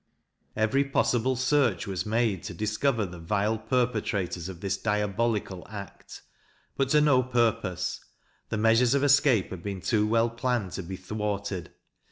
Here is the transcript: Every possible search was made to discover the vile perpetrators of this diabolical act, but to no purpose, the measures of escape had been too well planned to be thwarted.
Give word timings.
Every 0.55 0.83
possible 0.83 1.35
search 1.35 1.85
was 1.85 2.07
made 2.07 2.41
to 2.45 2.55
discover 2.55 3.05
the 3.05 3.19
vile 3.19 3.59
perpetrators 3.59 4.49
of 4.49 4.59
this 4.59 4.75
diabolical 4.75 5.63
act, 5.69 6.23
but 6.75 6.89
to 6.89 7.01
no 7.01 7.21
purpose, 7.21 8.03
the 8.49 8.57
measures 8.57 8.95
of 8.95 9.03
escape 9.03 9.51
had 9.51 9.61
been 9.61 9.79
too 9.79 10.07
well 10.07 10.31
planned 10.31 10.71
to 10.71 10.81
be 10.81 10.95
thwarted. 10.97 11.69